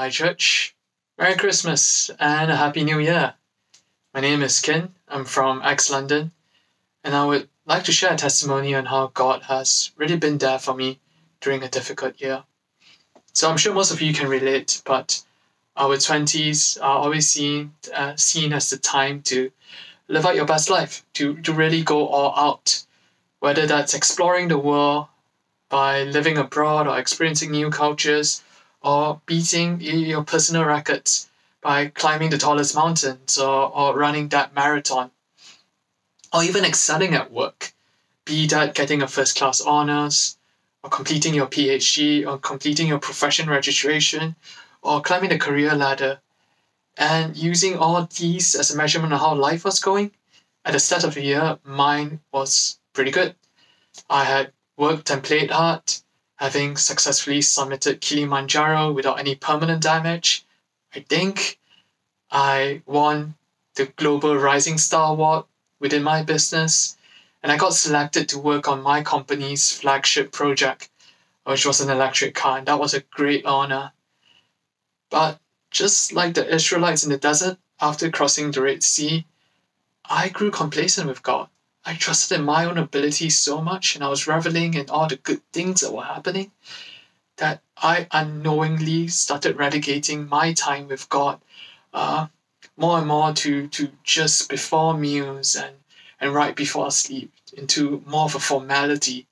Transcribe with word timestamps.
Hi, 0.00 0.08
church. 0.08 0.74
Merry 1.18 1.34
Christmas 1.34 2.08
and 2.18 2.50
a 2.50 2.56
Happy 2.56 2.84
New 2.84 2.98
Year. 2.98 3.34
My 4.14 4.20
name 4.22 4.42
is 4.42 4.58
Ken. 4.58 4.94
I'm 5.06 5.26
from 5.26 5.60
Acts 5.62 5.90
London, 5.90 6.32
and 7.04 7.14
I 7.14 7.26
would 7.26 7.50
like 7.66 7.84
to 7.84 7.92
share 7.92 8.14
a 8.14 8.16
testimony 8.16 8.74
on 8.74 8.86
how 8.86 9.08
God 9.08 9.42
has 9.42 9.90
really 9.98 10.16
been 10.16 10.38
there 10.38 10.58
for 10.58 10.72
me 10.72 11.00
during 11.42 11.62
a 11.62 11.68
difficult 11.68 12.18
year. 12.18 12.44
So 13.34 13.50
I'm 13.50 13.58
sure 13.58 13.74
most 13.74 13.90
of 13.90 14.00
you 14.00 14.14
can 14.14 14.30
relate, 14.30 14.80
but 14.86 15.22
our 15.76 15.98
20s 15.98 16.80
are 16.80 17.00
always 17.00 17.28
seen, 17.28 17.74
uh, 17.94 18.16
seen 18.16 18.54
as 18.54 18.70
the 18.70 18.78
time 18.78 19.20
to 19.24 19.52
live 20.08 20.24
out 20.24 20.34
your 20.34 20.46
best 20.46 20.70
life, 20.70 21.04
to, 21.12 21.36
to 21.42 21.52
really 21.52 21.82
go 21.82 22.08
all 22.08 22.32
out, 22.42 22.84
whether 23.40 23.66
that's 23.66 23.92
exploring 23.92 24.48
the 24.48 24.56
world 24.56 25.08
by 25.68 26.04
living 26.04 26.38
abroad 26.38 26.86
or 26.86 26.98
experiencing 26.98 27.50
new 27.50 27.68
cultures 27.68 28.42
or 28.82 29.20
beating 29.26 29.80
your 29.80 30.24
personal 30.24 30.64
records 30.64 31.28
by 31.60 31.88
climbing 31.88 32.30
the 32.30 32.38
tallest 32.38 32.74
mountains 32.74 33.38
or, 33.38 33.74
or 33.76 33.96
running 33.96 34.28
that 34.28 34.54
marathon 34.54 35.10
or 36.32 36.42
even 36.42 36.64
excelling 36.64 37.14
at 37.14 37.30
work 37.30 37.72
be 38.24 38.46
that 38.46 38.74
getting 38.74 39.02
a 39.02 39.08
first 39.08 39.36
class 39.36 39.60
honors 39.60 40.38
or 40.82 40.90
completing 40.90 41.34
your 41.34 41.46
phd 41.46 42.26
or 42.26 42.38
completing 42.38 42.86
your 42.86 42.98
profession 42.98 43.48
registration 43.48 44.36
or 44.82 45.00
climbing 45.02 45.30
the 45.30 45.38
career 45.38 45.74
ladder 45.74 46.20
and 46.96 47.36
using 47.36 47.76
all 47.76 48.08
these 48.18 48.54
as 48.54 48.70
a 48.70 48.76
measurement 48.76 49.12
of 49.12 49.20
how 49.20 49.34
life 49.34 49.64
was 49.64 49.80
going. 49.80 50.10
At 50.64 50.72
the 50.72 50.78
start 50.78 51.04
of 51.04 51.14
the 51.14 51.22
year 51.22 51.58
mine 51.64 52.20
was 52.32 52.78
pretty 52.92 53.10
good. 53.10 53.34
I 54.08 54.24
had 54.24 54.52
worked 54.76 55.10
and 55.10 55.22
played 55.22 55.50
hard 55.50 55.82
having 56.40 56.74
successfully 56.74 57.40
summited 57.40 58.00
Kilimanjaro 58.00 58.90
without 58.92 59.20
any 59.20 59.34
permanent 59.34 59.82
damage. 59.82 60.46
I 60.94 61.00
think 61.00 61.58
I 62.30 62.80
won 62.86 63.34
the 63.74 63.86
Global 63.86 64.34
Rising 64.36 64.78
Star 64.78 65.12
Award 65.12 65.44
within 65.80 66.02
my 66.02 66.22
business, 66.22 66.96
and 67.42 67.52
I 67.52 67.58
got 67.58 67.74
selected 67.74 68.30
to 68.30 68.38
work 68.38 68.68
on 68.68 68.82
my 68.82 69.02
company's 69.02 69.70
flagship 69.70 70.32
project, 70.32 70.88
which 71.44 71.66
was 71.66 71.82
an 71.82 71.90
electric 71.90 72.34
car, 72.34 72.56
and 72.56 72.66
that 72.66 72.80
was 72.80 72.94
a 72.94 73.00
great 73.00 73.44
honor. 73.44 73.92
But 75.10 75.38
just 75.70 76.14
like 76.14 76.32
the 76.32 76.54
Israelites 76.54 77.04
in 77.04 77.10
the 77.10 77.18
desert 77.18 77.58
after 77.82 78.10
crossing 78.10 78.50
the 78.50 78.62
Red 78.62 78.82
Sea, 78.82 79.26
I 80.08 80.30
grew 80.30 80.50
complacent 80.50 81.06
with 81.06 81.22
God. 81.22 81.50
I 81.84 81.94
trusted 81.94 82.38
in 82.38 82.44
my 82.44 82.66
own 82.66 82.78
ability 82.78 83.30
so 83.30 83.60
much 83.62 83.94
and 83.94 84.04
I 84.04 84.08
was 84.08 84.26
reveling 84.26 84.74
in 84.74 84.90
all 84.90 85.08
the 85.08 85.16
good 85.16 85.40
things 85.52 85.80
that 85.80 85.92
were 85.92 86.04
happening 86.04 86.52
that 87.36 87.62
I 87.76 88.06
unknowingly 88.12 89.08
started 89.08 89.56
relegating 89.56 90.28
my 90.28 90.52
time 90.52 90.88
with 90.88 91.08
God 91.08 91.40
uh, 91.94 92.26
more 92.76 92.98
and 92.98 93.06
more 93.08 93.32
to, 93.32 93.66
to 93.68 93.90
just 94.04 94.48
before 94.50 94.96
meals 94.96 95.56
and, 95.56 95.74
and 96.20 96.34
right 96.34 96.54
before 96.54 96.90
sleep 96.90 97.32
into 97.56 98.02
more 98.06 98.26
of 98.26 98.34
a 98.34 98.40
formality, 98.40 99.26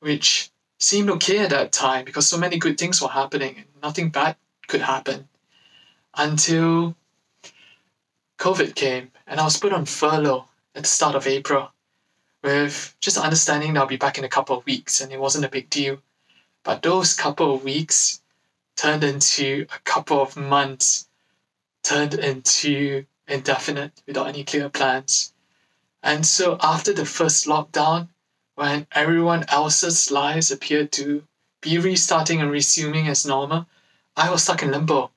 which 0.00 0.50
seemed 0.78 1.10
okay 1.10 1.38
at 1.38 1.50
that 1.50 1.72
time 1.72 2.04
because 2.04 2.28
so 2.28 2.38
many 2.38 2.58
good 2.58 2.78
things 2.78 3.02
were 3.02 3.08
happening 3.08 3.56
and 3.56 3.66
nothing 3.82 4.10
bad 4.10 4.36
could 4.68 4.82
happen 4.82 5.28
until 6.16 6.94
COVID 8.38 8.74
came 8.74 9.10
and 9.26 9.40
I 9.40 9.44
was 9.44 9.56
put 9.56 9.72
on 9.72 9.84
furlough 9.84 10.46
at 10.76 10.82
the 10.82 10.88
start 10.88 11.16
of 11.16 11.26
April 11.26 11.72
with 12.42 12.94
just 13.00 13.16
understanding 13.18 13.72
that 13.72 13.80
I'll 13.80 13.86
be 13.86 13.96
back 13.96 14.18
in 14.18 14.24
a 14.24 14.28
couple 14.28 14.56
of 14.56 14.66
weeks 14.66 15.00
and 15.00 15.10
it 15.10 15.18
wasn't 15.18 15.46
a 15.46 15.50
big 15.50 15.70
deal. 15.70 15.98
But 16.62 16.82
those 16.82 17.14
couple 17.14 17.54
of 17.54 17.64
weeks 17.64 18.20
turned 18.76 19.02
into 19.02 19.66
a 19.74 19.78
couple 19.80 20.20
of 20.20 20.36
months, 20.36 21.08
turned 21.82 22.14
into 22.14 23.06
indefinite 23.26 24.02
without 24.06 24.28
any 24.28 24.44
clear 24.44 24.68
plans. 24.68 25.32
And 26.02 26.26
so 26.26 26.58
after 26.60 26.92
the 26.92 27.06
first 27.06 27.46
lockdown, 27.46 28.08
when 28.54 28.86
everyone 28.92 29.44
else's 29.48 30.10
lives 30.10 30.50
appeared 30.50 30.92
to 30.92 31.24
be 31.60 31.78
restarting 31.78 32.40
and 32.40 32.50
resuming 32.50 33.08
as 33.08 33.26
normal, 33.26 33.66
I 34.16 34.30
was 34.30 34.42
stuck 34.44 34.62
in 34.62 34.70
limbo. 34.70 35.10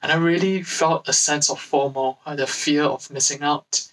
And 0.00 0.10
I 0.10 0.16
really 0.16 0.62
felt 0.62 1.08
a 1.08 1.12
sense 1.12 1.50
of 1.50 1.60
FOMO, 1.60 2.18
uh, 2.24 2.34
the 2.34 2.46
fear 2.46 2.84
of 2.84 3.10
missing 3.10 3.42
out. 3.42 3.88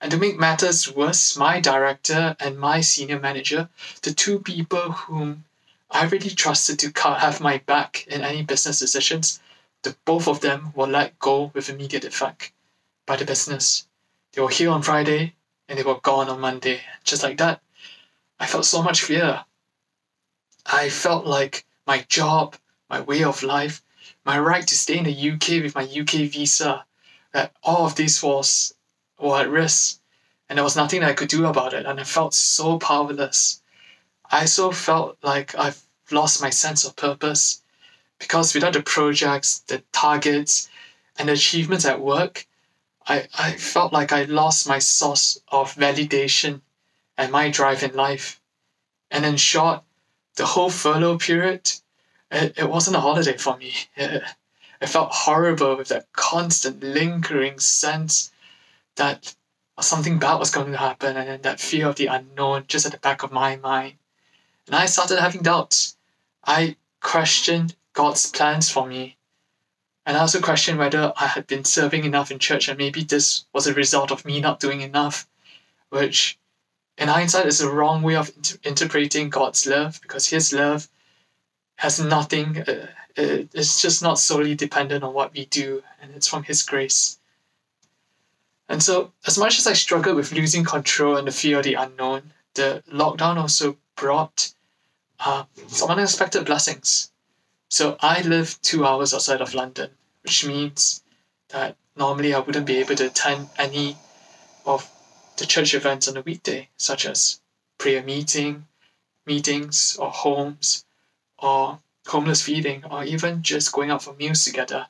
And 0.00 0.10
to 0.10 0.18
make 0.18 0.38
matters 0.38 0.94
worse, 0.94 1.36
my 1.36 1.58
director 1.60 2.36
and 2.38 2.58
my 2.58 2.80
senior 2.82 3.18
manager, 3.18 3.70
the 4.02 4.12
two 4.12 4.38
people 4.38 4.92
whom 4.92 5.44
I 5.90 6.04
really 6.04 6.30
trusted 6.30 6.78
to 6.80 6.92
have 7.00 7.40
my 7.40 7.58
back 7.58 8.06
in 8.06 8.20
any 8.22 8.42
business 8.42 8.78
decisions, 8.78 9.40
the 9.82 9.96
both 10.04 10.28
of 10.28 10.40
them 10.40 10.72
were 10.74 10.86
let 10.86 11.18
go 11.18 11.50
with 11.54 11.70
immediate 11.70 12.04
effect 12.04 12.52
by 13.06 13.16
the 13.16 13.24
business. 13.24 13.86
They 14.32 14.42
were 14.42 14.50
here 14.50 14.70
on 14.70 14.82
Friday 14.82 15.34
and 15.68 15.78
they 15.78 15.82
were 15.82 16.00
gone 16.00 16.28
on 16.28 16.40
Monday. 16.40 16.80
Just 17.04 17.22
like 17.22 17.38
that, 17.38 17.62
I 18.38 18.46
felt 18.46 18.66
so 18.66 18.82
much 18.82 19.02
fear. 19.02 19.44
I 20.66 20.90
felt 20.90 21.26
like 21.26 21.64
my 21.86 22.04
job, 22.08 22.56
my 22.90 23.00
way 23.00 23.24
of 23.24 23.42
life, 23.42 23.82
my 24.24 24.38
right 24.38 24.66
to 24.66 24.74
stay 24.74 24.98
in 24.98 25.04
the 25.04 25.30
UK 25.30 25.62
with 25.62 25.74
my 25.74 25.84
UK 25.84 26.28
visa, 26.30 26.84
that 27.32 27.52
all 27.62 27.86
of 27.86 27.94
this 27.94 28.22
was 28.22 28.74
were 29.18 29.40
at 29.40 29.50
risk, 29.50 30.00
and 30.48 30.56
there 30.56 30.64
was 30.64 30.76
nothing 30.76 31.02
I 31.02 31.12
could 31.12 31.28
do 31.28 31.46
about 31.46 31.74
it, 31.74 31.86
and 31.86 31.98
I 32.00 32.04
felt 32.04 32.34
so 32.34 32.78
powerless. 32.78 33.60
I 34.30 34.44
so 34.44 34.72
felt 34.72 35.18
like 35.22 35.54
I've 35.54 35.82
lost 36.10 36.42
my 36.42 36.50
sense 36.50 36.84
of 36.84 36.96
purpose 36.96 37.62
because 38.18 38.54
without 38.54 38.72
the 38.72 38.82
projects, 38.82 39.60
the 39.60 39.82
targets, 39.92 40.68
and 41.18 41.28
the 41.28 41.32
achievements 41.32 41.84
at 41.84 42.00
work, 42.00 42.46
I, 43.06 43.28
I 43.38 43.52
felt 43.52 43.92
like 43.92 44.12
I 44.12 44.24
lost 44.24 44.68
my 44.68 44.78
source 44.78 45.38
of 45.48 45.74
validation 45.74 46.60
and 47.16 47.32
my 47.32 47.50
drive 47.50 47.82
in 47.82 47.94
life. 47.94 48.40
And 49.10 49.24
in 49.24 49.36
short, 49.36 49.82
the 50.36 50.46
whole 50.46 50.70
furlough 50.70 51.18
period, 51.18 51.72
it, 52.30 52.54
it 52.58 52.68
wasn't 52.68 52.96
a 52.96 53.00
holiday 53.00 53.36
for 53.36 53.56
me. 53.56 53.74
It 54.78 54.90
felt 54.90 55.10
horrible 55.10 55.74
with 55.76 55.88
that 55.88 56.12
constant 56.12 56.82
lingering 56.82 57.58
sense 57.60 58.30
that 58.96 59.34
something 59.80 60.18
bad 60.18 60.36
was 60.36 60.50
going 60.50 60.72
to 60.72 60.78
happen 60.78 61.16
and 61.16 61.42
that 61.42 61.60
fear 61.60 61.88
of 61.88 61.96
the 61.96 62.06
unknown 62.06 62.64
just 62.66 62.86
at 62.86 62.92
the 62.92 62.98
back 62.98 63.22
of 63.22 63.32
my 63.32 63.56
mind. 63.56 63.94
And 64.66 64.74
I 64.74 64.86
started 64.86 65.20
having 65.20 65.42
doubts. 65.42 65.96
I 66.44 66.76
questioned 67.00 67.76
God's 67.92 68.30
plans 68.30 68.70
for 68.70 68.86
me. 68.86 69.16
And 70.04 70.16
I 70.16 70.20
also 70.20 70.40
questioned 70.40 70.78
whether 70.78 71.12
I 71.16 71.26
had 71.26 71.46
been 71.46 71.64
serving 71.64 72.04
enough 72.04 72.30
in 72.30 72.38
church 72.38 72.68
and 72.68 72.78
maybe 72.78 73.02
this 73.02 73.44
was 73.52 73.66
a 73.66 73.74
result 73.74 74.10
of 74.10 74.24
me 74.24 74.40
not 74.40 74.60
doing 74.60 74.80
enough, 74.80 75.28
which 75.90 76.38
in 76.96 77.08
hindsight 77.08 77.46
is 77.46 77.60
a 77.60 77.70
wrong 77.70 78.02
way 78.02 78.16
of 78.16 78.32
inter- 78.36 78.58
interpreting 78.64 79.28
God's 79.30 79.66
love 79.66 80.00
because 80.00 80.28
His 80.28 80.52
love 80.52 80.88
has 81.76 82.00
nothing, 82.00 82.58
uh, 82.58 82.86
it's 83.16 83.82
just 83.82 84.02
not 84.02 84.18
solely 84.18 84.54
dependent 84.54 85.04
on 85.04 85.12
what 85.12 85.34
we 85.34 85.44
do, 85.46 85.82
and 86.00 86.14
it's 86.14 86.28
from 86.28 86.44
His 86.44 86.62
grace. 86.62 87.18
And 88.68 88.82
so, 88.82 89.12
as 89.26 89.38
much 89.38 89.58
as 89.58 89.66
I 89.66 89.74
struggled 89.74 90.16
with 90.16 90.32
losing 90.32 90.64
control 90.64 91.16
and 91.16 91.28
the 91.28 91.32
fear 91.32 91.58
of 91.58 91.64
the 91.64 91.74
unknown, 91.74 92.32
the 92.54 92.82
lockdown 92.92 93.36
also 93.36 93.76
brought 93.94 94.52
uh, 95.20 95.44
some 95.68 95.90
unexpected 95.90 96.44
blessings. 96.44 97.12
So, 97.68 97.96
I 98.00 98.22
live 98.22 98.60
two 98.62 98.84
hours 98.84 99.14
outside 99.14 99.40
of 99.40 99.54
London, 99.54 99.90
which 100.22 100.44
means 100.44 101.02
that 101.50 101.76
normally 101.94 102.34
I 102.34 102.40
wouldn't 102.40 102.66
be 102.66 102.78
able 102.78 102.96
to 102.96 103.06
attend 103.06 103.50
any 103.56 103.96
of 104.64 104.90
the 105.36 105.46
church 105.46 105.74
events 105.74 106.08
on 106.08 106.16
a 106.16 106.22
weekday, 106.22 106.68
such 106.76 107.06
as 107.06 107.40
prayer 107.78 108.02
meeting, 108.02 108.66
meetings, 109.26 109.96
or 109.96 110.10
homes, 110.10 110.84
or 111.38 111.78
homeless 112.06 112.42
feeding, 112.42 112.84
or 112.84 113.04
even 113.04 113.42
just 113.42 113.72
going 113.72 113.90
out 113.90 114.02
for 114.02 114.14
meals 114.14 114.44
together. 114.44 114.88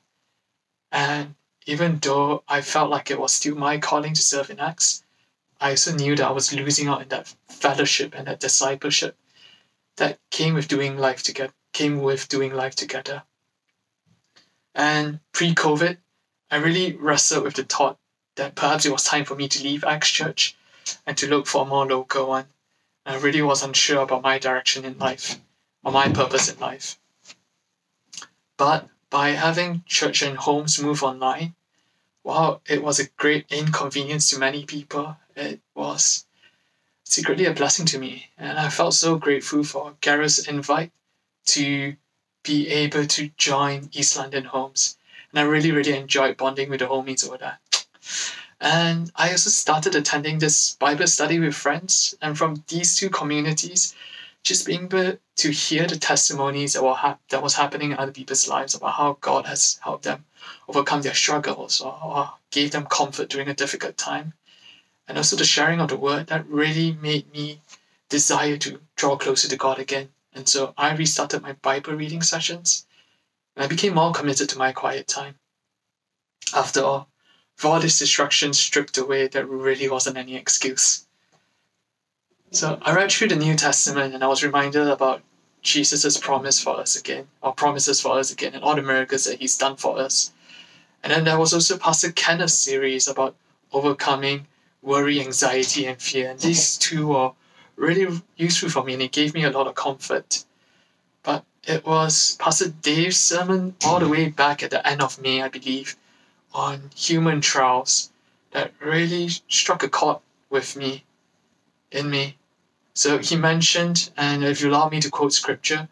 And 0.90 1.34
even 1.66 1.98
though 1.98 2.42
I 2.48 2.62
felt 2.62 2.90
like 2.90 3.10
it 3.10 3.20
was 3.20 3.34
still 3.34 3.56
my 3.56 3.78
calling 3.78 4.14
to 4.14 4.22
serve 4.22 4.50
in 4.50 4.60
Acts, 4.60 5.02
I 5.60 5.70
also 5.70 5.92
knew 5.94 6.16
that 6.16 6.26
I 6.26 6.30
was 6.30 6.52
losing 6.52 6.88
out 6.88 7.02
in 7.02 7.08
that 7.08 7.34
fellowship 7.48 8.14
and 8.16 8.26
that 8.28 8.40
discipleship 8.40 9.16
that 9.96 10.18
came 10.30 10.54
with 10.54 10.68
doing 10.68 10.96
life 10.96 11.22
together 11.22 11.52
came 11.72 12.00
with 12.00 12.28
doing 12.28 12.54
life 12.54 12.74
together. 12.74 13.22
And 14.74 15.20
pre-COVID, 15.32 15.98
I 16.50 16.56
really 16.56 16.96
wrestled 16.96 17.44
with 17.44 17.54
the 17.54 17.64
thought 17.64 17.98
that 18.36 18.54
perhaps 18.54 18.86
it 18.86 18.92
was 18.92 19.04
time 19.04 19.26
for 19.26 19.34
me 19.34 19.46
to 19.48 19.62
leave 19.62 19.84
Acts 19.84 20.08
Church 20.08 20.56
and 21.06 21.18
to 21.18 21.28
look 21.28 21.46
for 21.46 21.62
a 21.62 21.68
more 21.68 21.86
local 21.86 22.28
one. 22.28 22.46
And 23.04 23.16
I 23.16 23.20
really 23.20 23.42
was 23.42 23.62
unsure 23.62 24.02
about 24.02 24.22
my 24.22 24.38
direction 24.38 24.86
in 24.86 24.98
life 24.98 25.38
or 25.84 25.92
my 25.92 26.08
purpose 26.08 26.50
in 26.50 26.58
life. 26.58 26.98
But 28.56 28.88
by 29.10 29.30
having 29.30 29.82
church 29.86 30.22
and 30.22 30.36
homes 30.36 30.82
move 30.82 31.02
online, 31.02 31.54
while 32.22 32.60
it 32.66 32.82
was 32.82 32.98
a 32.98 33.08
great 33.16 33.46
inconvenience 33.50 34.28
to 34.30 34.38
many 34.38 34.64
people, 34.64 35.16
it 35.36 35.60
was 35.74 36.26
secretly 37.04 37.46
a 37.46 37.52
blessing 37.52 37.86
to 37.86 37.98
me. 37.98 38.30
And 38.36 38.58
I 38.58 38.68
felt 38.68 38.94
so 38.94 39.16
grateful 39.16 39.62
for 39.62 39.94
Gareth's 40.00 40.48
invite 40.48 40.90
to 41.46 41.94
be 42.42 42.68
able 42.68 43.06
to 43.06 43.30
join 43.36 43.90
East 43.92 44.16
London 44.16 44.44
Homes. 44.44 44.98
And 45.30 45.38
I 45.38 45.42
really, 45.42 45.70
really 45.70 45.96
enjoyed 45.96 46.36
bonding 46.36 46.68
with 46.68 46.80
the 46.80 46.86
homies 46.86 47.26
over 47.26 47.38
there. 47.38 47.58
And 48.60 49.12
I 49.14 49.30
also 49.30 49.50
started 49.50 49.94
attending 49.94 50.38
this 50.38 50.74
Bible 50.76 51.06
study 51.06 51.38
with 51.38 51.54
friends. 51.54 52.16
And 52.20 52.36
from 52.36 52.64
these 52.68 52.96
two 52.96 53.10
communities, 53.10 53.94
just 54.46 54.64
being 54.64 54.84
able 54.84 55.18
to 55.34 55.50
hear 55.50 55.86
the 55.86 55.96
testimonies 55.96 56.74
that, 56.74 56.82
were 56.82 57.18
that 57.30 57.42
was 57.42 57.54
happening 57.54 57.90
in 57.90 57.98
other 57.98 58.12
people's 58.12 58.48
lives 58.48 58.76
about 58.76 58.94
how 58.94 59.18
God 59.20 59.44
has 59.46 59.78
helped 59.82 60.04
them 60.04 60.24
overcome 60.68 61.02
their 61.02 61.14
struggles 61.14 61.80
or, 61.80 61.98
or 62.02 62.32
gave 62.52 62.70
them 62.70 62.86
comfort 62.86 63.28
during 63.28 63.48
a 63.48 63.54
difficult 63.54 63.96
time. 63.96 64.34
And 65.08 65.18
also 65.18 65.36
the 65.36 65.44
sharing 65.44 65.80
of 65.80 65.88
the 65.88 65.96
word 65.96 66.28
that 66.28 66.46
really 66.48 66.92
made 66.92 67.30
me 67.32 67.60
desire 68.08 68.56
to 68.58 68.80
draw 68.94 69.16
closer 69.16 69.48
to 69.48 69.56
God 69.56 69.80
again. 69.80 70.10
And 70.32 70.48
so 70.48 70.72
I 70.78 70.94
restarted 70.94 71.42
my 71.42 71.54
Bible 71.54 71.94
reading 71.94 72.22
sessions 72.22 72.86
and 73.56 73.64
I 73.64 73.68
became 73.68 73.94
more 73.94 74.12
committed 74.12 74.48
to 74.50 74.58
my 74.58 74.70
quiet 74.72 75.08
time. 75.08 75.34
After 76.54 76.84
all, 76.84 77.08
for 77.56 77.68
all 77.68 77.80
this 77.80 77.98
destruction 77.98 78.52
stripped 78.52 78.96
away, 78.96 79.26
there 79.26 79.46
really 79.46 79.88
wasn't 79.88 80.18
any 80.18 80.36
excuse. 80.36 81.05
So 82.56 82.78
I 82.80 82.94
read 82.94 83.12
through 83.12 83.28
the 83.28 83.36
New 83.36 83.54
Testament 83.54 84.14
and 84.14 84.24
I 84.24 84.28
was 84.28 84.42
reminded 84.42 84.88
about 84.88 85.20
Jesus' 85.60 86.16
promise 86.16 86.58
for 86.58 86.80
us 86.80 86.96
again, 86.96 87.28
or 87.42 87.52
promises 87.52 88.00
for 88.00 88.18
us 88.18 88.32
again, 88.32 88.54
and 88.54 88.64
all 88.64 88.74
the 88.74 88.80
miracles 88.80 89.24
that 89.24 89.40
he's 89.40 89.58
done 89.58 89.76
for 89.76 89.98
us. 89.98 90.32
And 91.02 91.12
then 91.12 91.24
there 91.24 91.38
was 91.38 91.52
also 91.52 91.76
Pastor 91.76 92.12
Kenneth's 92.12 92.54
series 92.54 93.08
about 93.08 93.36
overcoming 93.74 94.46
worry, 94.80 95.20
anxiety, 95.20 95.84
and 95.84 96.00
fear. 96.00 96.30
And 96.30 96.40
these 96.40 96.78
two 96.78 97.08
were 97.08 97.32
really 97.76 98.22
useful 98.38 98.70
for 98.70 98.82
me 98.82 98.94
and 98.94 99.02
it 99.02 99.12
gave 99.12 99.34
me 99.34 99.44
a 99.44 99.50
lot 99.50 99.66
of 99.66 99.74
comfort. 99.74 100.42
But 101.24 101.44
it 101.64 101.84
was 101.84 102.36
Pastor 102.40 102.70
Dave's 102.70 103.18
sermon 103.18 103.76
all 103.84 104.00
the 104.00 104.08
way 104.08 104.30
back 104.30 104.62
at 104.62 104.70
the 104.70 104.88
end 104.88 105.02
of 105.02 105.20
May, 105.20 105.42
I 105.42 105.48
believe, 105.48 105.94
on 106.54 106.90
human 106.96 107.42
trials 107.42 108.10
that 108.52 108.72
really 108.80 109.28
struck 109.28 109.82
a 109.82 109.90
chord 109.90 110.20
with 110.48 110.74
me, 110.74 111.04
in 111.90 112.08
me. 112.08 112.38
So 112.96 113.18
he 113.18 113.36
mentioned, 113.36 114.08
and 114.16 114.42
if 114.42 114.62
you 114.62 114.70
allow 114.70 114.88
me 114.88 115.02
to 115.02 115.10
quote 115.10 115.34
scripture, 115.34 115.86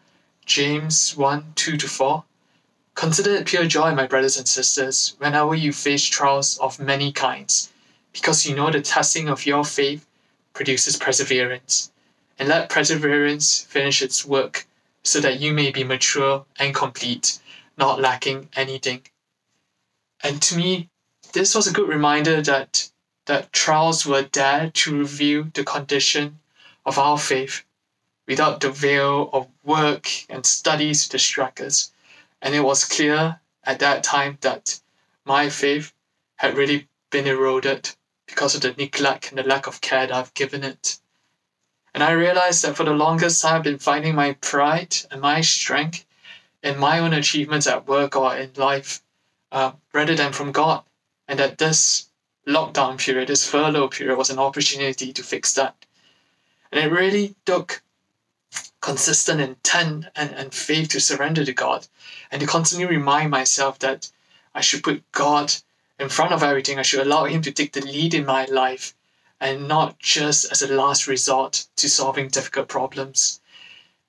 James 0.47 1.15
1 1.15 1.53
2 1.53 1.77
to 1.77 1.87
4. 1.87 2.23
Consider 2.95 3.35
it 3.35 3.45
pure 3.45 3.67
joy, 3.67 3.93
my 3.93 4.07
brothers 4.07 4.37
and 4.37 4.47
sisters, 4.47 5.15
whenever 5.19 5.53
you 5.53 5.71
face 5.71 6.03
trials 6.03 6.57
of 6.57 6.79
many 6.79 7.11
kinds, 7.11 7.71
because 8.11 8.47
you 8.47 8.55
know 8.55 8.71
the 8.71 8.81
testing 8.81 9.29
of 9.29 9.45
your 9.45 9.63
faith 9.63 10.07
produces 10.53 10.97
perseverance. 10.97 11.91
And 12.39 12.49
let 12.49 12.69
perseverance 12.69 13.61
finish 13.61 14.01
its 14.01 14.25
work, 14.25 14.65
so 15.03 15.19
that 15.19 15.39
you 15.39 15.53
may 15.53 15.69
be 15.69 15.83
mature 15.83 16.47
and 16.57 16.73
complete, 16.73 17.37
not 17.77 18.01
lacking 18.01 18.49
anything. 18.55 19.03
And 20.23 20.41
to 20.41 20.57
me, 20.57 20.89
this 21.33 21.53
was 21.53 21.67
a 21.67 21.71
good 21.71 21.87
reminder 21.87 22.41
that 22.41 22.89
that 23.27 23.53
trials 23.53 24.07
were 24.07 24.23
there 24.23 24.71
to 24.71 24.97
reveal 24.97 25.43
the 25.53 25.63
condition 25.63 26.39
of 26.85 26.97
our 26.97 27.17
faith 27.17 27.63
without 28.27 28.59
the 28.59 28.71
veil 28.71 29.29
of 29.33 29.47
work 29.63 30.09
and 30.29 30.45
studies 30.45 31.03
to 31.03 31.11
distract 31.11 31.61
us. 31.61 31.91
And 32.41 32.55
it 32.55 32.61
was 32.61 32.85
clear 32.85 33.39
at 33.63 33.79
that 33.79 34.03
time 34.03 34.37
that 34.41 34.79
my 35.25 35.49
faith 35.49 35.93
had 36.37 36.57
really 36.57 36.87
been 37.09 37.27
eroded 37.27 37.89
because 38.27 38.55
of 38.55 38.61
the 38.61 38.73
neglect 38.73 39.29
and 39.29 39.37
the 39.37 39.43
lack 39.43 39.67
of 39.67 39.81
care 39.81 40.07
that 40.07 40.15
I've 40.15 40.33
given 40.33 40.63
it. 40.63 40.99
And 41.93 42.03
I 42.03 42.11
realized 42.11 42.63
that 42.63 42.75
for 42.75 42.83
the 42.83 42.91
longest 42.91 43.41
time 43.41 43.55
I've 43.55 43.63
been 43.63 43.77
finding 43.77 44.15
my 44.15 44.33
pride 44.33 44.95
and 45.09 45.21
my 45.21 45.41
strength 45.41 46.05
in 46.61 46.77
my 46.77 46.99
own 46.99 47.13
achievements 47.13 47.67
at 47.67 47.87
work 47.87 48.15
or 48.15 48.35
in 48.35 48.51
life 48.57 49.01
uh, 49.51 49.71
rather 49.93 50.15
than 50.15 50.33
from 50.33 50.51
God. 50.51 50.83
And 51.27 51.39
that 51.39 51.57
this 51.57 52.09
lockdown 52.47 52.99
period, 52.99 53.29
this 53.29 53.47
furlough 53.49 53.87
period, 53.87 54.17
was 54.17 54.29
an 54.29 54.39
opportunity 54.39 55.13
to 55.13 55.23
fix 55.23 55.53
that. 55.53 55.85
And 56.75 56.83
it 56.83 56.93
really 56.93 57.35
took 57.45 57.81
consistent 58.81 59.39
intent 59.39 60.07
and, 60.13 60.31
and 60.31 60.53
faith 60.53 60.89
to 60.89 60.99
surrender 60.99 61.45
to 61.45 61.53
God 61.53 61.87
and 62.29 62.41
to 62.41 62.47
constantly 62.47 62.85
remind 62.85 63.31
myself 63.31 63.79
that 63.79 64.11
I 64.53 64.59
should 64.59 64.83
put 64.83 65.09
God 65.13 65.53
in 65.97 66.09
front 66.09 66.33
of 66.33 66.43
everything. 66.43 66.77
I 66.77 66.81
should 66.81 66.99
allow 66.99 67.23
Him 67.23 67.41
to 67.43 67.51
take 67.53 67.71
the 67.71 67.79
lead 67.79 68.13
in 68.13 68.25
my 68.25 68.43
life 68.43 68.93
and 69.39 69.69
not 69.69 69.99
just 69.99 70.51
as 70.51 70.61
a 70.61 70.73
last 70.73 71.07
resort 71.07 71.65
to 71.77 71.87
solving 71.87 72.27
difficult 72.27 72.67
problems. 72.67 73.39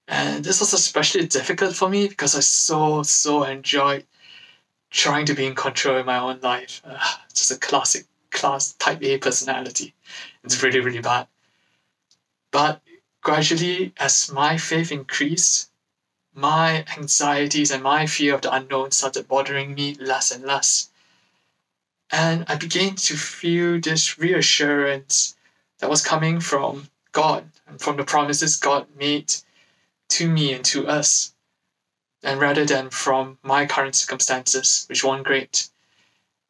And 0.09 0.45
this 0.45 0.59
was 0.59 0.73
especially 0.73 1.27
difficult 1.27 1.77
for 1.77 1.89
me 1.89 2.09
because 2.09 2.35
I 2.35 2.41
so, 2.41 3.05
so 3.05 3.45
enjoyed 3.45 4.05
trying 4.91 5.27
to 5.27 5.35
be 5.35 5.47
in 5.47 5.55
control 5.55 5.99
in 5.99 6.07
my 6.07 6.19
own 6.19 6.41
life. 6.41 6.83
Uh, 6.85 6.99
just 7.33 7.53
a 7.53 7.59
classic 7.61 8.07
class 8.33 8.73
type 8.73 9.05
A 9.05 9.19
personality. 9.19 9.95
It's 10.43 10.61
really, 10.65 10.81
really 10.81 11.01
bad. 11.01 11.29
But 12.57 12.81
gradually, 13.21 13.93
as 13.99 14.33
my 14.33 14.57
faith 14.57 14.91
increased, 14.91 15.71
my 16.33 16.87
anxieties 16.97 17.71
and 17.71 17.83
my 17.83 18.07
fear 18.07 18.35
of 18.35 18.41
the 18.41 18.51
unknown 18.51 18.93
started 18.93 19.29
bothering 19.29 19.75
me 19.75 19.93
less 19.97 20.31
and 20.31 20.43
less. 20.43 20.89
And 22.11 22.47
I 22.49 22.55
began 22.55 22.95
to 22.95 23.15
feel 23.15 23.79
this 23.79 24.19
reassurance 24.19 25.37
that 25.81 25.91
was 25.91 26.01
coming 26.03 26.41
from 26.41 26.89
God 27.13 27.51
and 27.67 27.79
from 27.79 27.99
the 27.99 28.05
promises 28.05 28.57
God 28.57 28.87
made 28.97 29.35
to 30.09 30.27
me 30.27 30.55
and 30.55 30.65
to 30.65 30.89
us, 30.89 31.35
and 32.23 32.41
rather 32.41 32.65
than 32.65 32.89
from 32.89 33.39
my 33.43 33.67
current 33.67 33.97
circumstances, 33.97 34.87
which 34.89 35.05
weren't 35.05 35.27
great. 35.27 35.69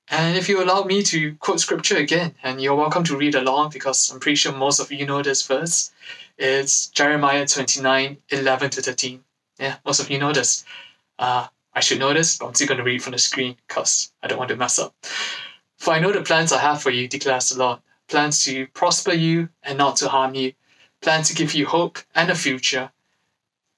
And 0.08 0.36
if 0.36 0.48
you 0.48 0.62
allow 0.62 0.84
me 0.84 1.02
to 1.04 1.34
quote 1.36 1.60
scripture 1.60 1.96
again, 1.96 2.34
and 2.42 2.60
you're 2.60 2.76
welcome 2.76 3.02
to 3.04 3.16
read 3.16 3.34
along 3.34 3.70
because 3.70 4.10
I'm 4.10 4.20
pretty 4.20 4.36
sure 4.36 4.52
most 4.52 4.78
of 4.78 4.92
you 4.92 5.04
know 5.04 5.22
this 5.22 5.44
verse, 5.46 5.90
it's 6.38 6.86
Jeremiah 6.88 7.46
29 7.46 8.18
11 8.28 8.70
to 8.70 8.82
13. 8.82 9.24
Yeah, 9.58 9.76
most 9.84 10.00
of 10.00 10.10
you 10.10 10.18
know 10.18 10.32
this. 10.32 10.64
Uh, 11.18 11.48
I 11.72 11.80
should 11.80 11.98
know 11.98 12.14
this, 12.14 12.38
but 12.38 12.46
I'm 12.46 12.54
still 12.54 12.68
going 12.68 12.78
to 12.78 12.84
read 12.84 13.02
from 13.02 13.12
the 13.12 13.18
screen 13.18 13.56
because 13.66 14.12
I 14.22 14.28
don't 14.28 14.38
want 14.38 14.50
to 14.50 14.56
mess 14.56 14.78
up. 14.78 14.94
For 15.76 15.92
I 15.92 15.98
know 15.98 16.12
the 16.12 16.22
plans 16.22 16.52
I 16.52 16.58
have 16.58 16.82
for 16.82 16.90
you, 16.90 17.08
declares 17.08 17.48
the 17.48 17.58
Lord 17.58 17.80
plans 18.08 18.44
to 18.44 18.66
prosper 18.68 19.12
you 19.12 19.48
and 19.62 19.76
not 19.78 19.96
to 19.96 20.08
harm 20.08 20.34
you, 20.34 20.52
plans 21.00 21.28
to 21.28 21.34
give 21.34 21.54
you 21.54 21.66
hope 21.66 21.98
and 22.14 22.30
a 22.30 22.34
future. 22.34 22.92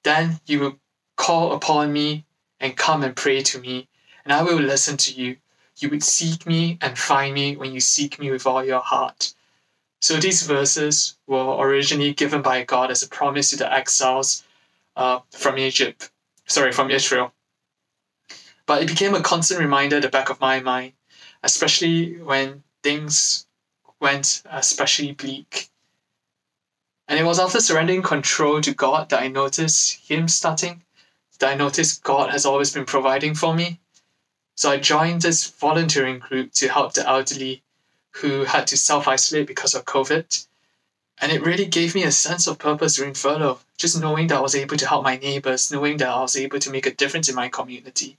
Then 0.03 0.39
you 0.45 0.59
will 0.59 0.79
call 1.15 1.53
upon 1.53 1.91
me 1.91 2.25
and 2.59 2.77
come 2.77 3.03
and 3.03 3.15
pray 3.15 3.41
to 3.41 3.59
me, 3.59 3.87
and 4.23 4.31
I 4.31 4.43
will 4.43 4.59
listen 4.59 4.97
to 4.97 5.13
you. 5.13 5.37
You 5.79 5.89
would 5.89 6.03
seek 6.03 6.45
me 6.45 6.77
and 6.81 6.97
find 6.97 7.33
me 7.33 7.55
when 7.55 7.73
you 7.73 7.79
seek 7.79 8.19
me 8.19 8.31
with 8.31 8.45
all 8.45 8.63
your 8.63 8.81
heart. 8.81 9.33
So 10.01 10.17
these 10.17 10.43
verses 10.43 11.17
were 11.27 11.57
originally 11.57 12.13
given 12.13 12.41
by 12.41 12.63
God 12.63 12.91
as 12.91 13.03
a 13.03 13.07
promise 13.07 13.49
to 13.49 13.57
the 13.57 13.73
exiles 13.73 14.43
uh, 14.95 15.19
from 15.31 15.57
Egypt, 15.57 16.11
sorry, 16.45 16.71
from 16.71 16.91
Israel. 16.91 17.33
But 18.65 18.83
it 18.83 18.87
became 18.87 19.15
a 19.15 19.21
constant 19.21 19.59
reminder 19.59 19.97
at 19.97 20.01
the 20.01 20.09
back 20.09 20.29
of 20.29 20.39
my 20.39 20.59
mind, 20.59 20.93
especially 21.43 22.21
when 22.21 22.63
things 22.83 23.47
went 23.99 24.43
especially 24.49 25.13
bleak. 25.13 25.69
And 27.07 27.19
it 27.19 27.23
was 27.23 27.39
after 27.39 27.59
surrendering 27.59 28.03
control 28.03 28.61
to 28.61 28.73
God 28.73 29.09
that 29.09 29.21
I 29.21 29.27
noticed 29.27 30.07
Him 30.09 30.27
starting, 30.27 30.83
that 31.39 31.53
I 31.53 31.55
noticed 31.55 32.03
God 32.03 32.29
has 32.29 32.45
always 32.45 32.73
been 32.73 32.85
providing 32.85 33.33
for 33.33 33.53
me 33.55 33.79
so 34.59 34.69
I 34.69 34.77
joined 34.77 35.21
this 35.21 35.47
volunteering 35.47 36.19
group 36.19 36.51
to 36.55 36.67
help 36.67 36.91
the 36.91 37.07
elderly 37.07 37.63
who 38.11 38.43
had 38.43 38.67
to 38.67 38.75
self 38.75 39.07
isolate 39.07 39.47
because 39.47 39.73
of 39.73 39.85
COVID. 39.85 40.47
And 41.19 41.31
it 41.31 41.45
really 41.45 41.65
gave 41.65 41.95
me 41.95 42.03
a 42.03 42.11
sense 42.11 42.45
of 42.45 42.59
purpose 42.59 42.97
during 42.97 43.13
furlough, 43.13 43.61
just 43.77 44.01
knowing 44.01 44.27
that 44.27 44.39
I 44.39 44.41
was 44.41 44.55
able 44.55 44.75
to 44.75 44.85
help 44.85 45.05
my 45.05 45.15
neighbors, 45.15 45.71
knowing 45.71 45.95
that 45.97 46.09
I 46.09 46.19
was 46.19 46.35
able 46.35 46.59
to 46.59 46.71
make 46.71 46.85
a 46.85 46.93
difference 46.93 47.29
in 47.29 47.35
my 47.35 47.47
community. 47.47 48.17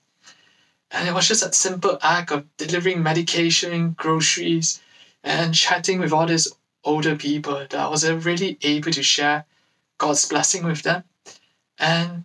And 0.91 1.07
it 1.07 1.13
was 1.13 1.29
just 1.29 1.43
that 1.43 1.55
simple 1.55 1.99
act 2.01 2.33
of 2.33 2.47
delivering 2.57 3.03
medication, 3.03 3.95
groceries, 3.99 4.81
and 5.23 5.55
chatting 5.55 6.01
with 6.01 6.15
all 6.15 6.25
these 6.25 6.49
older 6.85 7.17
people 7.17 7.57
that 7.57 7.75
I 7.75 7.89
was 7.89 8.11
really 8.11 8.57
able 8.63 8.93
to 8.93 9.03
share 9.03 9.45
God's 9.99 10.27
blessing 10.27 10.65
with 10.65 10.85
them. 10.85 11.05
And 11.79 12.25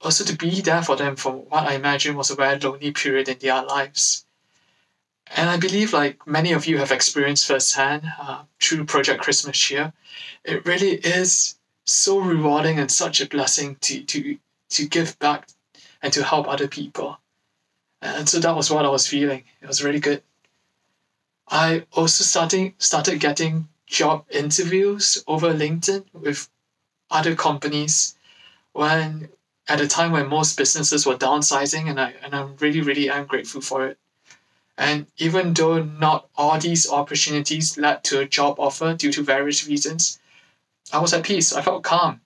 also 0.00 0.24
to 0.24 0.36
be 0.36 0.60
there 0.60 0.82
for 0.82 0.96
them 0.96 1.16
for 1.16 1.32
what 1.32 1.66
I 1.66 1.74
imagine 1.74 2.16
was 2.16 2.30
a 2.30 2.36
very 2.36 2.58
lonely 2.58 2.92
period 2.92 3.28
in 3.28 3.38
their 3.38 3.62
lives. 3.62 4.24
And 5.26 5.50
I 5.50 5.58
believe, 5.58 5.92
like 5.92 6.26
many 6.26 6.52
of 6.52 6.66
you 6.66 6.78
have 6.78 6.92
experienced 6.92 7.46
firsthand 7.46 8.02
uh, 8.18 8.44
through 8.60 8.86
Project 8.86 9.22
Christmas 9.22 9.58
Cheer, 9.58 9.92
it 10.44 10.64
really 10.64 10.92
is 10.92 11.56
so 11.84 12.18
rewarding 12.18 12.78
and 12.78 12.90
such 12.90 13.20
a 13.20 13.26
blessing 13.26 13.76
to 13.80 14.02
to 14.04 14.38
to 14.70 14.86
give 14.86 15.18
back 15.18 15.48
and 16.02 16.12
to 16.12 16.22
help 16.24 16.46
other 16.48 16.68
people. 16.68 17.18
And 18.00 18.28
so 18.28 18.38
that 18.40 18.56
was 18.56 18.70
what 18.70 18.84
I 18.84 18.88
was 18.88 19.08
feeling. 19.08 19.44
It 19.60 19.66
was 19.66 19.82
really 19.82 20.00
good. 20.00 20.22
I 21.48 21.86
also 21.92 22.24
starting 22.24 22.74
started 22.78 23.20
getting 23.20 23.68
job 23.86 24.24
interviews 24.30 25.22
over 25.26 25.52
LinkedIn 25.52 26.04
with 26.12 26.48
other 27.10 27.34
companies 27.34 28.14
when 28.72 29.28
at 29.68 29.80
a 29.80 29.86
time 29.86 30.12
when 30.12 30.28
most 30.28 30.56
businesses 30.56 31.06
were 31.06 31.16
downsizing, 31.16 31.88
and 31.88 32.00
I 32.00 32.14
and 32.22 32.34
I'm 32.34 32.56
really 32.56 32.80
really 32.80 33.10
am 33.10 33.26
grateful 33.26 33.60
for 33.60 33.86
it. 33.86 33.98
And 34.76 35.06
even 35.18 35.54
though 35.54 35.82
not 35.82 36.28
all 36.36 36.58
these 36.58 36.88
opportunities 36.88 37.76
led 37.76 38.04
to 38.04 38.20
a 38.20 38.28
job 38.28 38.58
offer 38.58 38.94
due 38.94 39.12
to 39.12 39.22
various 39.22 39.66
reasons, 39.66 40.20
I 40.92 41.00
was 41.00 41.12
at 41.12 41.24
peace. 41.24 41.52
I 41.52 41.62
felt 41.62 41.82
calm 41.82 42.20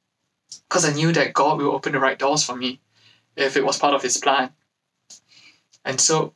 because 0.68 0.84
I 0.84 0.92
knew 0.92 1.12
that 1.12 1.32
God 1.32 1.58
will 1.58 1.72
open 1.72 1.92
the 1.92 1.98
right 1.98 2.18
doors 2.18 2.44
for 2.44 2.54
me 2.54 2.80
if 3.36 3.56
it 3.56 3.64
was 3.64 3.78
part 3.78 3.94
of 3.94 4.02
His 4.02 4.18
plan. 4.18 4.50
And 5.84 6.00
so 6.00 6.34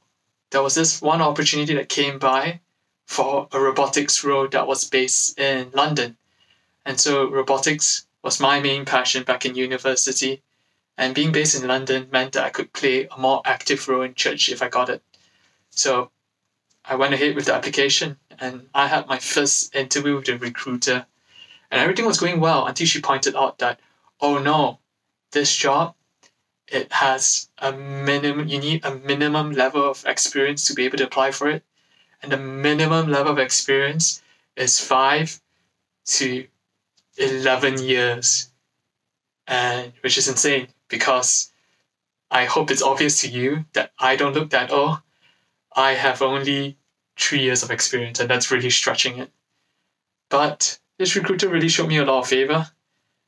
there 0.50 0.62
was 0.62 0.75
this 0.75 1.02
one 1.02 1.20
opportunity 1.20 1.75
that 1.75 1.88
came 1.88 2.18
by 2.18 2.60
for 3.06 3.48
a 3.52 3.60
robotics 3.60 4.25
role 4.25 4.48
that 4.48 4.66
was 4.66 4.84
based 4.88 5.38
in 5.38 5.70
London. 5.72 6.16
And 6.84 6.98
so 6.98 7.30
robotics 7.30 8.06
was 8.22 8.40
my 8.40 8.60
main 8.60 8.84
passion 8.84 9.22
back 9.22 9.46
in 9.46 9.54
university. 9.54 10.42
And 10.98 11.14
being 11.14 11.32
based 11.32 11.60
in 11.60 11.68
London 11.68 12.08
meant 12.10 12.32
that 12.32 12.44
I 12.44 12.50
could 12.50 12.72
play 12.72 13.06
a 13.06 13.18
more 13.18 13.42
active 13.44 13.86
role 13.86 14.02
in 14.02 14.14
church 14.14 14.48
if 14.48 14.62
I 14.62 14.68
got 14.68 14.88
it. 14.88 15.02
So 15.70 16.10
I 16.84 16.94
went 16.94 17.12
ahead 17.12 17.34
with 17.34 17.46
the 17.46 17.54
application 17.54 18.16
and 18.38 18.68
I 18.74 18.86
had 18.86 19.06
my 19.06 19.18
first 19.18 19.74
interview 19.74 20.16
with 20.16 20.26
the 20.26 20.38
recruiter. 20.38 21.06
And 21.70 21.80
everything 21.80 22.06
was 22.06 22.20
going 22.20 22.40
well 22.40 22.66
until 22.66 22.86
she 22.86 23.00
pointed 23.00 23.36
out 23.36 23.58
that, 23.58 23.80
oh 24.20 24.38
no, 24.38 24.78
this 25.32 25.54
job, 25.54 25.94
it 26.68 26.90
has 26.92 27.48
a 27.58 27.72
minimum, 27.72 28.48
you 28.48 28.58
need 28.58 28.84
a 28.84 28.94
minimum 28.94 29.52
level 29.52 29.88
of 29.88 30.04
experience 30.06 30.66
to 30.66 30.74
be 30.74 30.84
able 30.84 30.98
to 30.98 31.04
apply 31.04 31.30
for 31.30 31.48
it. 31.48 31.62
And 32.22 32.32
the 32.32 32.38
minimum 32.38 33.08
level 33.08 33.32
of 33.32 33.38
experience 33.38 34.22
is 34.56 34.80
five 34.80 35.40
to 36.06 36.46
11 37.18 37.82
years. 37.82 38.50
And 39.46 39.92
which 40.00 40.18
is 40.18 40.26
insane 40.26 40.68
because 40.88 41.52
I 42.31 42.45
hope 42.45 42.71
it's 42.71 42.83
obvious 42.83 43.21
to 43.21 43.28
you 43.28 43.64
that 43.73 43.93
I 43.99 44.16
don't 44.16 44.35
look 44.35 44.50
that 44.50 44.71
old. 44.71 44.99
I 45.75 45.93
have 45.93 46.23
only 46.23 46.78
three 47.16 47.40
years 47.40 47.62
of 47.62 47.71
experience, 47.71 48.21
and 48.21 48.28
that's 48.28 48.50
really 48.50 48.71
stretching 48.71 49.19
it. 49.19 49.31
But 50.28 50.78
this 50.99 51.14
recruiter 51.16 51.49
really 51.49 51.69
showed 51.69 51.88
me 51.88 51.99
a 51.99 52.05
lot 52.05 52.21
of 52.21 52.28
favor, 52.28 52.71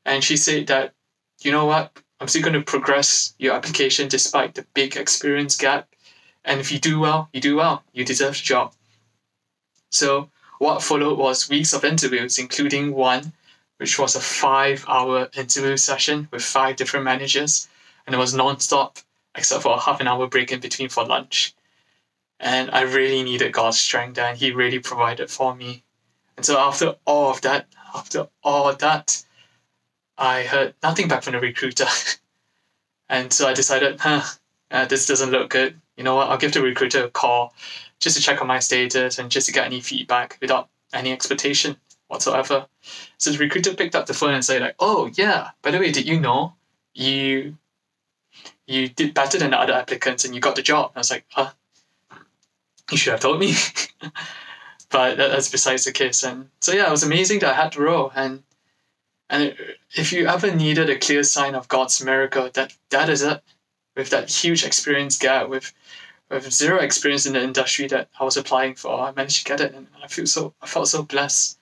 and 0.05 0.23
she 0.23 0.37
said 0.37 0.67
that, 0.67 0.93
you 1.41 1.51
know 1.51 1.65
what, 1.65 2.01
I'm 2.19 2.27
still 2.27 2.41
going 2.41 2.53
to 2.53 2.61
progress 2.61 3.33
your 3.37 3.53
application 3.53 4.09
despite 4.09 4.55
the 4.55 4.65
big 4.73 4.97
experience 4.97 5.55
gap. 5.55 5.87
And 6.43 6.59
if 6.59 6.71
you 6.71 6.79
do 6.79 6.99
well, 6.99 7.29
you 7.31 7.39
do 7.39 7.55
well. 7.55 7.83
You 7.93 8.03
deserve 8.03 8.33
the 8.33 8.43
job. 8.43 8.73
So, 9.91 10.29
what 10.57 10.83
followed 10.83 11.17
was 11.17 11.49
weeks 11.49 11.73
of 11.73 11.85
interviews, 11.85 12.37
including 12.37 12.93
one 12.93 13.33
which 13.79 13.97
was 13.97 14.15
a 14.15 14.19
five 14.19 14.83
hour 14.89 15.29
interview 15.37 15.77
session 15.77 16.27
with 16.31 16.43
five 16.43 16.75
different 16.75 17.05
managers, 17.05 17.69
and 18.05 18.13
it 18.13 18.17
was 18.17 18.33
non 18.33 18.59
stop 18.59 18.99
except 19.35 19.63
for 19.63 19.73
a 19.73 19.79
half 19.79 20.01
an 20.01 20.07
hour 20.07 20.27
break 20.27 20.51
in 20.51 20.59
between 20.59 20.89
for 20.89 21.05
lunch. 21.05 21.55
And 22.41 22.69
I 22.71 22.81
really 22.81 23.23
needed 23.23 23.53
God's 23.53 23.79
strength, 23.79 24.17
and 24.17 24.37
He 24.37 24.51
really 24.51 24.79
provided 24.79 25.31
for 25.31 25.55
me. 25.55 25.83
And 26.35 26.45
so, 26.45 26.59
after 26.59 26.95
all 27.05 27.31
of 27.31 27.41
that, 27.41 27.67
after 27.95 28.27
all 28.43 28.73
that, 28.73 29.23
I 30.17 30.43
heard 30.43 30.75
nothing 30.83 31.07
back 31.07 31.23
from 31.23 31.33
the 31.33 31.39
recruiter. 31.39 31.87
and 33.09 33.31
so 33.31 33.47
I 33.47 33.53
decided, 33.53 34.01
huh, 34.01 34.23
uh, 34.71 34.85
this 34.85 35.07
doesn't 35.07 35.31
look 35.31 35.49
good. 35.49 35.79
You 35.95 36.03
know 36.03 36.15
what? 36.15 36.29
I'll 36.29 36.37
give 36.37 36.53
the 36.53 36.61
recruiter 36.61 37.05
a 37.05 37.09
call 37.09 37.53
just 38.01 38.17
to 38.17 38.21
check 38.21 38.41
on 38.41 38.47
my 38.47 38.59
status 38.59 39.19
and 39.19 39.31
just 39.31 39.47
to 39.47 39.53
get 39.53 39.65
any 39.65 39.79
feedback 39.79 40.37
without 40.41 40.67
any 40.93 41.13
expectation 41.13 41.77
whatsoever. 42.09 42.67
So 43.17 43.31
the 43.31 43.37
recruiter 43.37 43.73
picked 43.73 43.95
up 43.95 44.05
the 44.05 44.13
phone 44.13 44.33
and 44.33 44.43
said 44.43 44.61
like, 44.61 44.75
"Oh 44.79 45.09
yeah, 45.13 45.51
by 45.61 45.71
the 45.71 45.79
way, 45.79 45.91
did 45.91 46.07
you 46.07 46.19
know 46.19 46.55
you 46.93 47.57
you 48.67 48.89
did 48.89 49.13
better 49.13 49.37
than 49.37 49.51
the 49.51 49.59
other 49.59 49.73
applicants 49.73 50.25
and 50.25 50.35
you 50.35 50.41
got 50.41 50.57
the 50.57 50.61
job?" 50.61 50.91
I 50.95 50.99
was 50.99 51.11
like, 51.11 51.25
"Huh? 51.29 51.51
You 52.91 52.97
should 52.97 53.11
have 53.11 53.21
told 53.21 53.39
me." 53.39 53.53
but 54.89 55.17
that, 55.17 55.29
that's 55.29 55.49
besides 55.49 55.85
the 55.85 55.91
case. 55.91 56.23
And 56.23 56.49
so 56.59 56.73
yeah, 56.73 56.87
it 56.87 56.91
was 56.91 57.03
amazing 57.03 57.39
that 57.39 57.51
I 57.53 57.61
had 57.61 57.73
the 57.73 57.81
role. 57.81 58.11
And 58.15 58.43
and 59.29 59.55
if 59.95 60.11
you 60.11 60.27
ever 60.27 60.53
needed 60.53 60.89
a 60.89 60.97
clear 60.97 61.23
sign 61.23 61.55
of 61.55 61.67
God's 61.67 62.03
miracle, 62.03 62.49
that 62.53 62.73
that 62.89 63.09
is 63.09 63.21
it. 63.21 63.41
With 63.95 64.09
that 64.11 64.29
huge 64.29 64.63
experience 64.63 65.17
gap, 65.17 65.49
with 65.49 65.73
with 66.29 66.51
zero 66.51 66.79
experience 66.79 67.25
in 67.25 67.33
the 67.33 67.43
industry 67.43 67.87
that 67.87 68.09
I 68.19 68.23
was 68.23 68.37
applying 68.37 68.75
for, 68.75 68.99
I 68.99 69.11
managed 69.11 69.45
to 69.45 69.49
get 69.49 69.61
it, 69.61 69.73
and 69.73 69.87
I 70.01 70.07
feel 70.07 70.25
so 70.25 70.53
I 70.61 70.67
felt 70.67 70.87
so 70.87 71.03
blessed. 71.03 71.58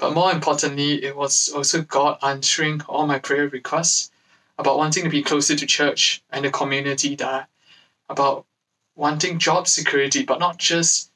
But 0.00 0.14
more 0.14 0.32
importantly, 0.32 1.04
it 1.04 1.14
was 1.14 1.50
also 1.50 1.82
God 1.82 2.18
answering 2.22 2.80
all 2.88 3.06
my 3.06 3.18
prayer 3.18 3.48
requests 3.48 4.10
about 4.58 4.78
wanting 4.78 5.04
to 5.04 5.10
be 5.10 5.22
closer 5.22 5.54
to 5.54 5.66
church 5.66 6.22
and 6.30 6.46
the 6.46 6.50
community 6.50 7.16
there, 7.16 7.48
about 8.08 8.46
wanting 8.96 9.38
job 9.38 9.68
security, 9.68 10.24
but 10.24 10.40
not 10.40 10.56
just 10.56 11.12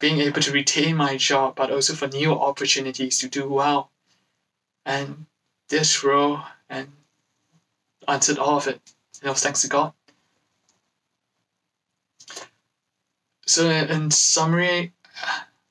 being 0.00 0.18
able 0.18 0.40
to 0.40 0.50
retain 0.50 0.96
my 0.96 1.16
job, 1.16 1.54
but 1.54 1.70
also 1.70 1.94
for 1.94 2.08
new 2.08 2.32
opportunities 2.32 3.20
to 3.20 3.28
do 3.28 3.48
well. 3.48 3.92
And 4.84 5.26
this 5.68 6.02
role 6.02 6.40
and 6.68 6.88
answered 8.08 8.38
all 8.38 8.56
of 8.56 8.66
it. 8.66 8.80
And 9.20 9.28
it 9.28 9.30
was 9.30 9.42
thanks 9.42 9.62
to 9.62 9.68
God. 9.68 9.92
So 13.46 13.70
in 13.70 14.10
summary, 14.10 14.92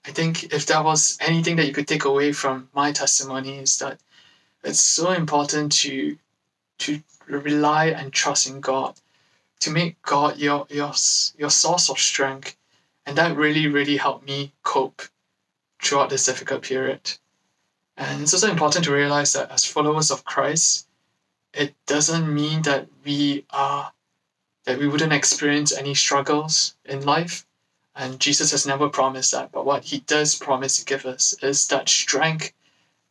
I 0.07 0.11
think 0.11 0.53
if 0.53 0.67
there 0.67 0.83
was 0.83 1.17
anything 1.19 1.55
that 1.55 1.65
you 1.65 1.73
could 1.73 1.87
take 1.87 2.05
away 2.05 2.31
from 2.31 2.69
my 2.73 2.91
testimony 2.91 3.57
is 3.57 3.79
that 3.79 3.99
it's 4.63 4.79
so 4.81 5.11
important 5.11 5.71
to 5.83 6.17
to 6.77 7.01
rely 7.27 7.85
and 7.85 8.11
trust 8.11 8.47
in 8.47 8.59
God, 8.59 8.99
to 9.61 9.71
make 9.71 10.01
God 10.03 10.37
your 10.37 10.67
your 10.69 10.93
your 11.37 11.49
source 11.49 11.89
of 11.89 11.97
strength, 11.99 12.55
and 13.05 13.17
that 13.17 13.35
really 13.35 13.67
really 13.67 13.97
helped 13.97 14.25
me 14.25 14.53
cope 14.63 15.01
throughout 15.81 16.09
this 16.09 16.25
difficult 16.25 16.61
period. 16.61 17.17
And 17.97 18.21
it's 18.21 18.33
also 18.33 18.49
important 18.49 18.85
to 18.85 18.91
realize 18.91 19.33
that 19.33 19.51
as 19.51 19.65
followers 19.65 20.11
of 20.11 20.25
Christ, 20.25 20.87
it 21.53 21.73
doesn't 21.85 22.31
mean 22.31 22.61
that 22.63 22.87
we 23.03 23.45
are 23.49 23.91
that 24.65 24.77
we 24.77 24.87
wouldn't 24.87 25.13
experience 25.13 25.71
any 25.71 25.95
struggles 25.95 26.75
in 26.85 27.05
life. 27.05 27.45
And 27.95 28.19
Jesus 28.19 28.51
has 28.51 28.65
never 28.65 28.89
promised 28.89 29.31
that. 29.31 29.51
But 29.51 29.65
what 29.65 29.85
he 29.85 29.99
does 29.99 30.35
promise 30.35 30.77
to 30.77 30.85
give 30.85 31.05
us 31.05 31.33
is 31.41 31.67
that 31.67 31.87
strength 31.87 32.51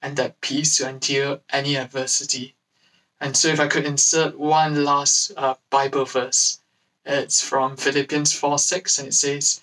and 0.03 0.17
that 0.17 0.41
peace 0.43 0.76
to 0.76 0.88
endure 0.88 1.41
any 1.50 1.76
adversity. 1.76 2.55
And 3.19 3.37
so, 3.37 3.49
if 3.49 3.61
I 3.61 3.69
could 3.69 3.87
insert 3.87 4.38
one 4.38 4.85
last 4.85 5.33
uh, 5.37 5.55
Bible 5.71 6.05
verse, 6.05 6.61
it's 7.07 7.41
from 7.41 7.76
Philippians 7.76 8.33
4 8.35 8.59
6, 8.59 8.99
and 8.99 9.09
it 9.09 9.14
says, 9.14 9.62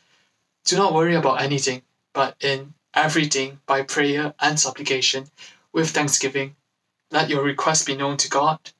Do 0.65 0.77
not 0.77 0.93
worry 0.93 1.15
about 1.15 1.41
anything, 1.41 1.83
but 2.13 2.35
in 2.39 2.73
everything, 2.93 3.59
by 3.67 3.83
prayer 3.83 4.33
and 4.39 4.59
supplication, 4.59 5.29
with 5.71 5.91
thanksgiving, 5.91 6.55
let 7.11 7.29
your 7.29 7.43
requests 7.43 7.85
be 7.85 7.95
known 7.95 8.17
to 8.17 8.29
God, 8.29 8.71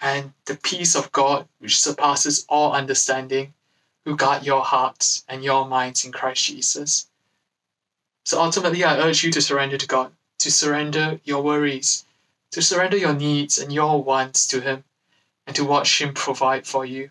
and 0.00 0.32
the 0.46 0.56
peace 0.56 0.94
of 0.94 1.12
God, 1.12 1.48
which 1.58 1.80
surpasses 1.80 2.46
all 2.48 2.72
understanding, 2.72 3.52
who 4.04 4.16
guard 4.16 4.44
your 4.44 4.62
hearts 4.62 5.24
and 5.28 5.42
your 5.42 5.66
minds 5.66 6.04
in 6.04 6.12
Christ 6.12 6.44
Jesus. 6.44 7.06
So 8.24 8.40
ultimately, 8.40 8.84
I 8.84 8.98
urge 8.98 9.24
you 9.24 9.30
to 9.32 9.42
surrender 9.42 9.76
to 9.76 9.86
God, 9.86 10.12
to 10.38 10.50
surrender 10.50 11.20
your 11.24 11.42
worries, 11.42 12.04
to 12.52 12.62
surrender 12.62 12.96
your 12.96 13.14
needs 13.14 13.58
and 13.58 13.72
your 13.72 14.02
wants 14.02 14.46
to 14.48 14.60
Him, 14.60 14.84
and 15.46 15.54
to 15.56 15.64
watch 15.64 16.00
Him 16.00 16.14
provide 16.14 16.66
for 16.66 16.84
you, 16.86 17.10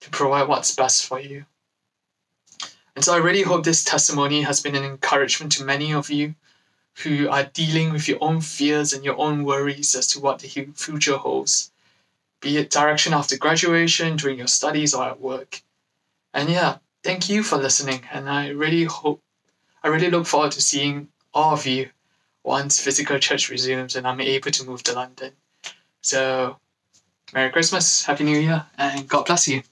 to 0.00 0.10
provide 0.10 0.48
what's 0.48 0.74
best 0.74 1.06
for 1.06 1.20
you. 1.20 1.44
And 2.94 3.04
so 3.04 3.14
I 3.14 3.18
really 3.18 3.42
hope 3.42 3.64
this 3.64 3.84
testimony 3.84 4.42
has 4.42 4.60
been 4.60 4.74
an 4.74 4.84
encouragement 4.84 5.52
to 5.52 5.64
many 5.64 5.92
of 5.92 6.10
you 6.10 6.34
who 7.04 7.28
are 7.28 7.44
dealing 7.44 7.92
with 7.92 8.06
your 8.06 8.18
own 8.20 8.40
fears 8.40 8.92
and 8.92 9.04
your 9.04 9.18
own 9.18 9.44
worries 9.44 9.94
as 9.94 10.06
to 10.08 10.20
what 10.20 10.40
the 10.40 10.48
future 10.48 11.16
holds, 11.16 11.70
be 12.40 12.58
it 12.58 12.70
direction 12.70 13.14
after 13.14 13.36
graduation, 13.36 14.16
during 14.16 14.38
your 14.38 14.46
studies, 14.48 14.92
or 14.92 15.04
at 15.04 15.20
work. 15.20 15.62
And 16.34 16.48
yeah, 16.48 16.78
thank 17.02 17.28
you 17.28 17.42
for 17.42 17.56
listening. 17.56 18.02
And 18.12 18.28
I 18.28 18.48
really 18.48 18.84
hope, 18.84 19.20
I 19.82 19.88
really 19.88 20.10
look 20.10 20.26
forward 20.26 20.52
to 20.52 20.62
seeing 20.62 21.08
all 21.34 21.54
of 21.54 21.66
you 21.66 21.90
once 22.44 22.80
physical 22.80 23.18
church 23.18 23.48
resumes 23.50 23.96
and 23.96 24.06
I'm 24.06 24.20
able 24.20 24.50
to 24.50 24.64
move 24.64 24.82
to 24.84 24.94
London. 24.94 25.32
So, 26.00 26.56
Merry 27.32 27.50
Christmas, 27.50 28.04
Happy 28.04 28.24
New 28.24 28.38
Year, 28.38 28.66
and 28.76 29.08
God 29.08 29.26
bless 29.26 29.48
you. 29.48 29.62